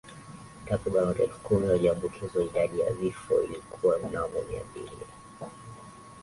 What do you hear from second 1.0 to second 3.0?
watu elfu kumi waliambukizwa idadi ya